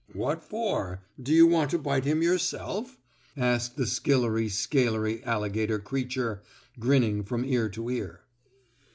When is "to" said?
1.69-1.77, 7.69-7.87